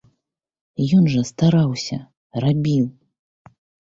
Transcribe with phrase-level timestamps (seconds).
[0.99, 1.97] Ён жа стараўся,
[2.45, 2.85] рабіў.